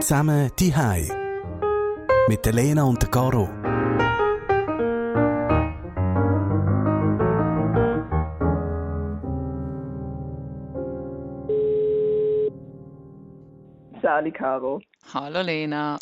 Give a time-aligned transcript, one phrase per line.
[0.00, 0.74] Zusammen die
[2.28, 3.48] Mit der Lena und der Caro.
[14.02, 14.80] Sali Caro.
[15.12, 15.98] Hallo Lena.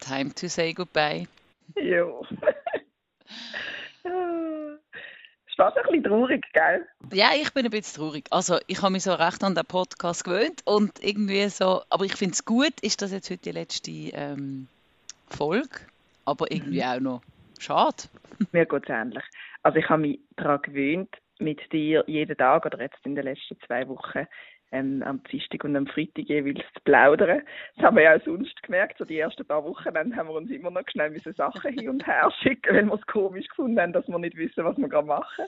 [0.00, 1.26] Time to say goodbye.
[1.76, 2.24] Jo.
[5.58, 6.86] fast ein bisschen traurig, gell?
[7.12, 8.24] Ja, ich bin ein bisschen traurig.
[8.30, 12.14] Also ich habe mich so recht an den Podcast gewöhnt und irgendwie so, aber ich
[12.14, 14.68] finde es gut, ist das jetzt heute die letzte ähm,
[15.28, 15.80] Folge,
[16.24, 16.88] aber irgendwie mhm.
[16.88, 17.22] auch noch
[17.58, 18.04] schade.
[18.52, 19.24] Mir geht es ähnlich.
[19.62, 23.58] Also ich habe mich daran gewöhnt, mit dir jeden Tag oder jetzt in den letzten
[23.66, 24.26] zwei Wochen
[24.72, 27.42] ähm, am Dienstag und am Freitag jeweils zu plaudern.
[27.76, 28.98] Das haben wir ja auch sonst gemerkt.
[28.98, 31.88] So die ersten paar Wochen dann haben wir uns immer noch schnell müssen Sachen hin
[31.88, 34.88] und her schicken, weil wir es komisch gefunden haben, dass wir nicht wissen, was wir
[34.88, 35.46] gerade machen.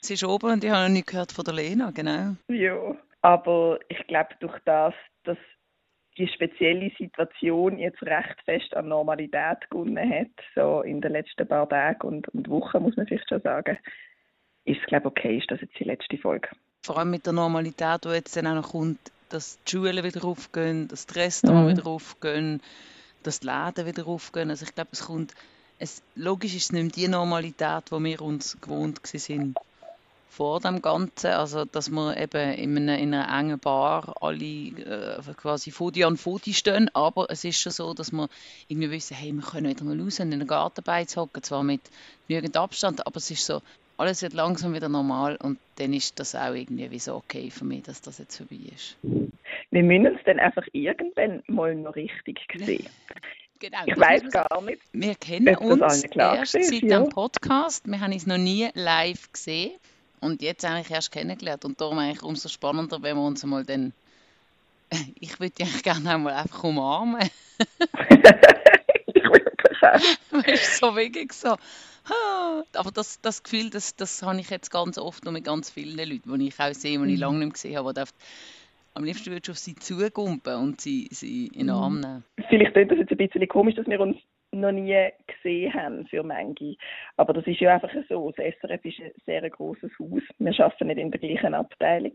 [0.00, 2.36] Sie ist oben und ich habe noch nicht gehört von der Lena, genau.
[2.48, 4.94] Ja, aber ich glaube, durch das,
[5.24, 5.38] dass
[6.16, 11.68] die spezielle Situation jetzt recht fest an Normalität gewonnen hat, so in den letzten paar
[11.68, 13.78] Tagen und, und Wochen, muss man vielleicht schon sagen,
[14.64, 16.48] ist es, glaube ich, okay, ist das jetzt die letzte Folge
[16.82, 18.98] vor allem mit der Normalität, die jetzt dann auch noch kommt,
[19.28, 21.76] dass die Schulen wieder aufgehen, dass die Restaurants mhm.
[21.76, 22.62] wieder aufgehen,
[23.22, 24.50] dass die Läden wieder aufgehen.
[24.50, 25.34] Also ich glaube, es kommt,
[25.78, 29.56] es, logisch ist es nicht mehr die Normalität, die wir uns gewohnt sind
[30.38, 35.20] vor dem Ganzen, also dass wir eben in einer, in einer engen Bar alle äh,
[35.36, 38.28] quasi Fodi an Fodi stehen, aber es ist schon so, dass wir
[38.68, 41.80] irgendwie wissen, hey, wir können wieder mal raus in den Garten beizocken, zwar mit
[42.28, 43.62] genügend Abstand, aber es ist so,
[43.98, 47.64] alles wird langsam wieder normal und dann ist das auch irgendwie wie so okay für
[47.64, 48.96] mich, dass das jetzt vorbei ist.
[49.70, 52.88] Wir müssen uns dann einfach irgendwann mal noch richtig sehen.
[53.60, 54.80] Genau, ich weiß gar nicht.
[54.92, 55.80] Wir kennen uns
[56.14, 57.00] erst seit ja.
[57.00, 57.88] dem Podcast.
[57.88, 59.72] Wir haben uns noch nie live gesehen
[60.20, 61.64] und jetzt eigentlich erst kennengelernt.
[61.64, 63.92] Und darum eigentlich umso spannender, wenn wir uns mal dann.
[65.18, 67.20] Ich würde dich eigentlich gerne einmal einfach umarmen.
[69.06, 70.46] ich wirklich auch.
[70.46, 71.56] Weißt so wirklich so.
[72.74, 75.96] Aber das, das Gefühl, das, das habe ich jetzt ganz oft noch mit ganz vielen
[75.96, 77.20] Leuten, die ich auch sehe, die ich mhm.
[77.20, 78.02] lange nicht mehr gesehen habe, die
[78.94, 82.00] am liebsten würdest du auf sie zugumpen und sie, sie in den Arm mhm.
[82.00, 82.24] nehmen.
[82.48, 84.16] Vielleicht klingt das jetzt ein bisschen komisch, dass wir uns
[84.50, 86.76] noch nie gesehen haben für manche.
[87.16, 88.32] Aber das ist ja einfach so.
[88.32, 90.22] Das SRF ist ein sehr grosses Haus.
[90.38, 92.12] Wir arbeiten nicht in der gleichen Abteilung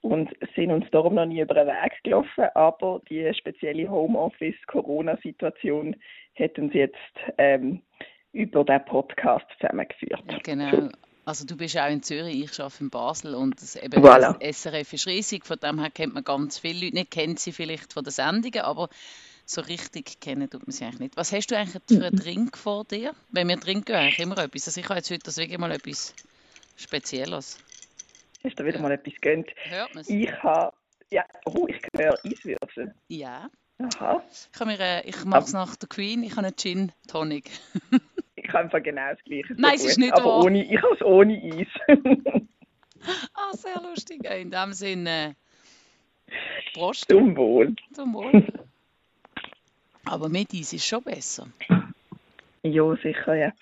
[0.00, 2.44] und sind uns darum noch nie über den Weg gelaufen.
[2.54, 5.96] Aber die spezielle Homeoffice-Corona-Situation
[6.36, 6.96] hat uns jetzt
[7.36, 7.82] ähm,
[8.38, 10.44] über den Podcast zusammengeführt.
[10.44, 10.90] Genau.
[11.24, 14.38] Also du bist auch in Zürich, ich arbeite in Basel und das, eben voilà.
[14.38, 17.52] das SRF ist riesig, von dem her kennt man ganz viele Leute, nicht kennt sie
[17.52, 18.88] vielleicht von den Sendungen, aber
[19.44, 21.16] so richtig kennen tut man sie eigentlich nicht.
[21.16, 23.12] Was hast du eigentlich für einen Drink vor dir?
[23.30, 24.68] Wenn wir trinken, eigentlich immer etwas.
[24.68, 26.14] Also ich habe jetzt heute wirklich mal etwas
[26.76, 27.58] Spezielles.
[28.44, 29.50] Hast du wieder mal etwas gönnt?
[29.64, 30.72] Hört man Ich habe,
[31.10, 32.94] ja, oh, ich höre Eiswürfel.
[33.08, 33.50] Ja.
[33.80, 34.22] Aha.
[34.26, 37.50] Ich, äh, ich mache es nach der Queen, ich habe einen Gin Tonic.
[38.48, 39.54] ich habe einfach genau das Gleiche.
[39.58, 40.44] Nein, es ist nicht Aber wahr.
[40.44, 41.68] Ohne, ich habe es ohne Eis.
[43.34, 44.24] ah, sehr lustig.
[44.24, 45.36] In dem Sinne,
[46.26, 46.32] äh,
[46.72, 47.06] Prost.
[47.10, 47.74] Zum Wohl.
[47.92, 48.46] Zum Wohl.
[50.06, 51.46] Aber mit Eis ist schon besser.
[52.62, 53.52] Ja, sicher, ja.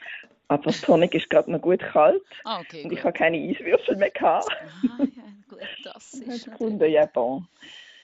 [0.49, 2.23] Aber das Tonic ist gerade noch gut kalt.
[2.45, 4.47] Ah, okay, und ich habe keine Eiswürfel mehr gehabt.
[4.49, 7.49] Ah, ja, gut, das ist Kunde, ja, bon.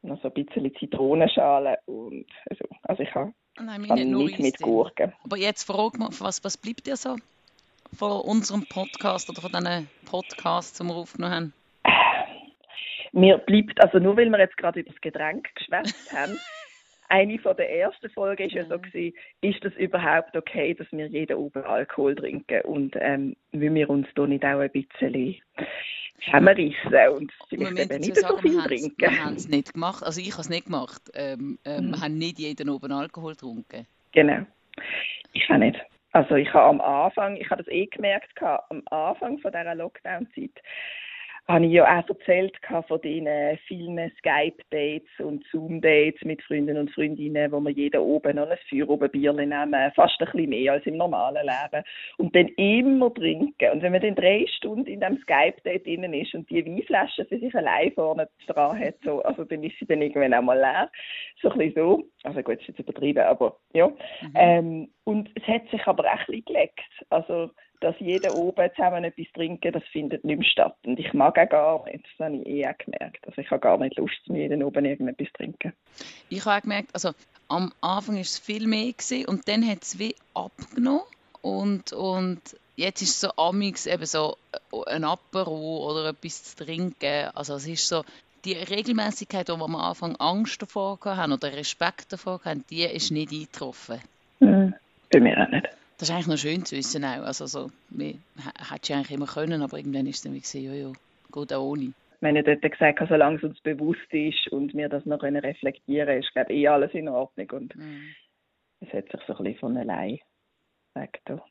[0.03, 3.33] Noch so ein bisschen Zitronenschale und also, also ich habe
[3.65, 5.13] Nein, nicht, nicht mit Gurken.
[5.25, 7.17] Aber jetzt frag mal, was, was bleibt dir so
[7.97, 11.53] von unserem Podcast oder von diesen Podcasts, die wir aufgenommen haben?
[13.13, 16.39] Mir bleibt, also nur weil wir jetzt gerade über das Getränk geschwätzt haben,
[17.09, 21.07] eine von der ersten Folgen ist ja so gewesen, ist das überhaupt okay, dass wir
[21.07, 25.13] jeden oben Alkohol trinken und ähm, will wir uns da nicht auch ein bisschen
[26.21, 28.97] zusammenrissen und vielleicht eben nicht so viel wir trinken.
[28.99, 31.03] Wir haben es nicht gemacht, also ich habe es nicht gemacht.
[31.15, 31.91] Ähm, äh, mhm.
[31.91, 33.87] Wir haben nicht jeden oben Alkohol getrunken.
[34.13, 34.47] Genau.
[35.33, 35.81] Ich auch nicht.
[36.13, 40.63] Also ich habe am Anfang, ich habe das eh gemerkt, am Anfang von dieser Lockdown-Zeit,
[41.49, 47.51] habe ich ja auch erzählt von den vielen Skype-Dates und Zoom-Dates mit Freunden und Freundinnen,
[47.51, 50.87] wo wir jeder oben noch ein Feuer oben Bier nehmen, fast ein bisschen mehr als
[50.87, 51.85] im normalen Leben.
[52.19, 53.73] Und dann immer trinken.
[53.73, 57.39] Und wenn man dann drei Stunden in diesem Skype-Date drinnen ist und die Weinflasche für
[57.39, 60.91] sich allein vorne dran hat, so, also dann ist sie dann irgendwann auch mal leer.
[61.41, 62.05] So ein bisschen so.
[62.23, 63.89] Also gut, das ist jetzt übertrieben, aber ja.
[63.89, 64.33] Mhm.
[64.37, 66.81] Ähm, und es hat sich aber auch ein bisschen geleckt.
[67.11, 67.51] Also
[67.83, 70.77] dass jeder oben zusammen etwas trinken, das findet nicht mehr statt.
[70.87, 73.27] Und ich mag auch gar nicht, das habe ich eh gemerkt.
[73.27, 75.73] Also ich habe gar nicht Lust, mir jeden oben irgendetwas zu trinken.
[76.29, 77.11] Ich habe auch gemerkt, also
[77.49, 81.03] am Anfang war es viel mehr gewesen, und dann hat es wie abgenommen
[81.43, 82.41] und, und
[82.77, 87.31] jetzt ist es so amix eben so äh, ein Apero oder etwas zu trinken.
[87.35, 88.05] Also es ist so,
[88.45, 93.11] die Regelmäßigkeit, wo wir am Anfang Angst davor haben oder Respekt davor haben, die ist
[93.11, 94.01] nicht eingetroffen.
[94.41, 94.75] Mhm.
[95.11, 95.69] Bei mir auch nicht.
[96.03, 97.23] Das ist eigentlich noch schön zu wissen auch.
[97.23, 98.15] Also so, wir
[98.59, 100.93] hätte ich eigentlich immer können, aber irgendwann ist es dann wie gesehen, ja, ja,
[101.33, 101.93] geht auch ohne.
[102.21, 106.09] Wenn ich dort gesagt habe, solange es uns bewusst ist und wir das noch reflektieren
[106.09, 108.17] können, ist glaube ich eh alles in Ordnung und mhm.
[108.81, 110.19] es hat sich so ein bisschen von allein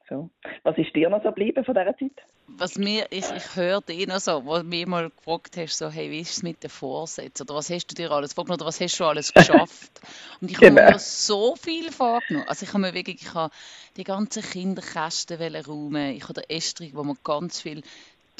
[0.09, 0.29] so.
[0.63, 2.23] Was ist dir noch so geblieben von dieser Zeit?
[2.47, 5.89] Was mir, ich, ich höre dich noch so, wo du mich mal gefragt hast, so,
[5.89, 7.43] hey, wie ist es mit den Vorsätzen?
[7.43, 8.59] Oder was hast du dir alles vorgenommen?
[8.59, 10.01] Oder was hast du alles geschafft?
[10.41, 10.81] Und ich genau.
[10.81, 12.47] habe mir so viel vorgenommen.
[12.47, 13.53] Also ich habe mir wirklich, ich habe
[13.95, 16.15] die ganzen Kinderkästen räumen.
[16.15, 17.83] Ich habe den Estrich, wo man ganz viel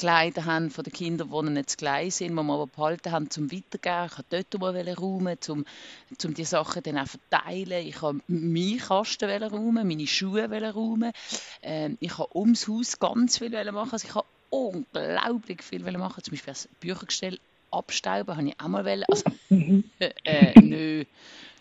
[0.02, 3.30] Kleider haben von den Kindern, die nicht zu klein sind, die wir aber behalten haben,
[3.30, 4.06] zum Weitergeben.
[4.06, 5.64] Ich wollte dort mal räumen, um,
[6.24, 7.86] um die Sachen dann auch verteilen.
[7.86, 11.12] Ich wollte meinen Kasten räumen, meine Schuhe räumen.
[11.62, 13.92] Ähm, ich wollte ums Haus ganz viel machen.
[13.92, 16.24] Also ich habe unglaublich viel machen.
[16.24, 17.38] Zum Beispiel das Büchergestell
[17.70, 19.04] abstauben, habe ich auch mal wollen.
[19.08, 19.84] Also, mhm.
[20.24, 21.04] äh, nö.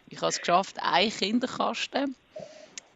[0.09, 2.15] Ich habe es geschafft, einen Kinderkasten.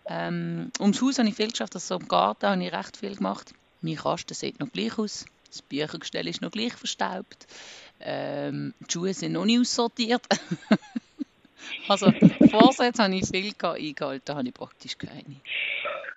[0.07, 3.53] Ähm, ums Haus habe ich viel geschafft, also im Garten habe ich recht viel gemacht.
[3.81, 5.25] Mein Kasten sieht noch gleich aus.
[5.55, 7.47] Das Büchergestell ist noch gleich verstaubt.
[8.01, 10.21] Ähm, die Schuhe sind noch nicht aussortiert.
[11.87, 12.11] also
[12.51, 15.23] Vorsätze habe ich viel eingehalten, habe ich praktisch keine.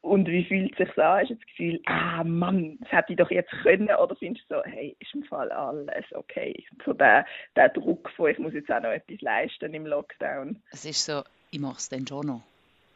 [0.03, 1.21] Und wie fühlt es sich an?
[1.21, 3.89] Hast du das Gefühl, ah Mann, das hätte ich doch jetzt können?
[3.89, 6.65] Oder findest du so, hey, ist im Fall alles okay?
[6.85, 7.25] So der,
[7.55, 10.61] der Druck von, ich muss jetzt auch noch etwas leisten im Lockdown.
[10.73, 12.43] Es ist so, ich mache es dann schon noch.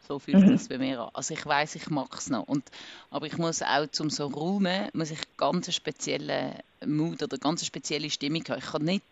[0.09, 0.55] So fühlt mhm.
[0.55, 1.11] es bei mir an.
[1.15, 2.49] Also ich weiß, ich mache es noch.
[2.49, 2.65] Und,
[3.11, 6.55] aber ich muss auch zum so räumen, muss ich ganz einen speziellen
[6.85, 8.59] Mut oder ganz eine spezielle Stimmung haben.
[8.59, 9.05] Ich kann nicht,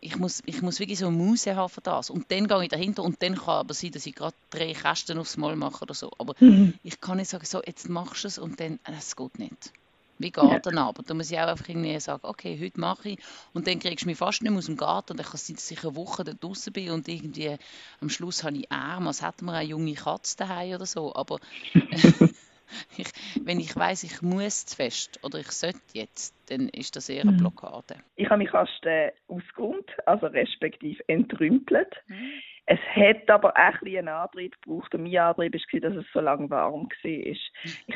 [0.00, 2.10] ich muss, ich muss wirklich so eine Muse haben für das.
[2.10, 5.18] Und dann gehe ich dahinter und dann kann aber sein, dass ich gerade drei Kästen
[5.18, 6.10] aufs Mal mache oder so.
[6.18, 6.74] Aber mhm.
[6.82, 9.72] ich kann nicht sagen, so, jetzt machst du es und dann, es geht nicht.
[10.18, 10.58] Wie geht ja.
[10.58, 11.02] dann aber?
[11.02, 13.18] Da muss ich auch einfach irgendwie sagen, okay, heute mache ich.
[13.52, 15.12] Und dann kriegst du mich fast nicht mehr aus dem Garten.
[15.12, 17.56] Und dann kann es sein, dass ich eine Woche da draußen bin und irgendwie
[18.00, 21.14] am Schluss habe ich Arme, als hätten wir eine junge Katze daheim oder so.
[21.14, 21.38] Aber
[22.96, 23.08] ich,
[23.42, 27.22] wenn ich weiß, ich muss zu fest oder ich sollte jetzt, dann ist das eher
[27.22, 27.38] eine mhm.
[27.38, 27.96] Blockade.
[28.16, 31.94] Ich habe mich fast äh, ausgeräumt, also respektive entrümpelt.
[32.08, 32.32] Mhm.
[32.70, 34.94] Es hat aber auch ein einen Antrieb gebraucht.
[34.94, 36.90] Und mein Antrieb war, dass es so lange warm war.
[37.02, 37.50] Ich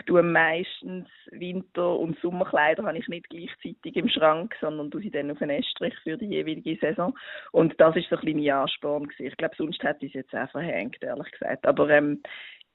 [0.06, 5.30] tue meistens Winter- und Sommerkleider habe ich nicht gleichzeitig im Schrank, sondern tue sie dann
[5.30, 7.14] auf einen Estrich für die jeweilige Saison.
[7.50, 9.08] Und das ist so ein bisschen mein Ansporn.
[9.08, 9.26] Gewesen.
[9.26, 11.66] Ich glaube, sonst hätte ich es jetzt auch verhängt, ehrlich gesagt.
[11.66, 12.22] Aber ähm,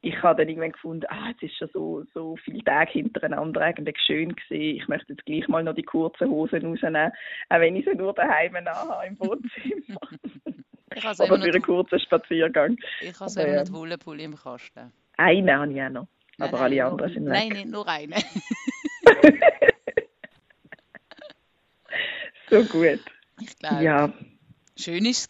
[0.01, 3.97] ich habe dann irgendwann gefunden, ah, jetzt ist schon so, so viele Tage hintereinander eigentlich
[4.05, 4.77] schön gewesen.
[4.77, 7.11] Ich möchte jetzt gleich mal noch die kurzen Hosen rausnehmen,
[7.49, 9.99] auch wenn ich sie nur daheim habe im Wohnzimmer.
[10.97, 12.77] Ich habe Aber für einen kurzen Spaziergang.
[13.01, 14.91] Ich habe so immer einen Wollenpulli im Kasten.
[15.17, 16.07] Einen habe ich auch noch.
[16.37, 17.33] Nein, aber alle anderen sind weg.
[17.33, 18.13] Nein, nicht nur einen.
[22.49, 22.99] so gut.
[23.39, 23.83] Ich glaube.
[23.83, 24.11] Ja.
[24.75, 25.27] Schön war es.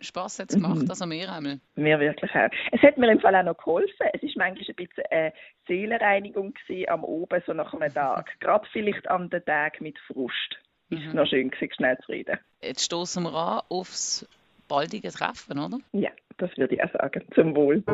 [0.00, 0.90] Spass hat es gemacht, mhm.
[0.90, 1.60] also mir einmal.
[1.76, 2.48] Mir wirklich auch.
[2.72, 4.08] Es hat mir im Fall auch noch geholfen.
[4.12, 5.32] Es war manchmal ein bisschen eine
[5.68, 6.54] Seelenreinigung
[6.88, 8.32] am Oben, so nach einem Tag.
[8.40, 10.58] Gerade vielleicht an den Tag mit Frust.
[10.88, 10.98] Mhm.
[10.98, 12.38] Ist noch schön gewesen, schnell zu reden.
[12.62, 14.26] Jetzt stoßen wir an aufs
[14.72, 15.78] baldige Treffen, oder?
[15.92, 16.08] Ja,
[16.38, 17.22] das würde ich auch sagen.
[17.34, 17.84] Zum Wohl.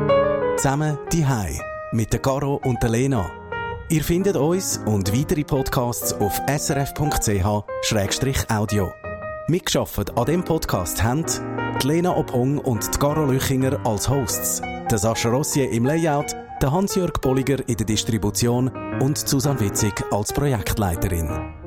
[0.57, 1.59] Zusammen die Hai
[1.91, 3.29] mit der Caro und der Lena.
[3.91, 6.93] Ihr findet uns und weitere Podcasts auf srf.ch-audio.
[9.49, 11.25] Mitgeschafft an dem Podcast haben
[11.83, 16.71] die Lena Ophong und die Caro Lüchinger als Hosts, der Sascha Rossier im Layout, der
[16.71, 18.71] Hans-Jörg Bolliger in der Distribution
[19.01, 21.58] und Susanne Witzig als Projektleiterin.